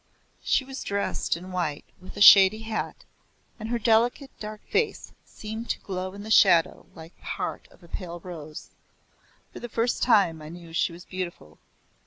[0.41, 3.05] She was dressed in white with a shady hat,
[3.59, 7.83] and her delicate dark face seemed to glow in the shadow like the heart of
[7.83, 8.71] a pale rose.
[9.53, 11.59] For the first time I knew she was beautiful.